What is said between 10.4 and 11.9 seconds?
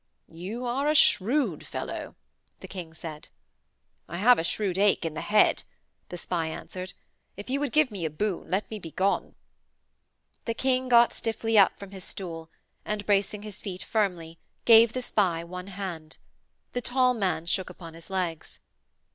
The King got stiffly up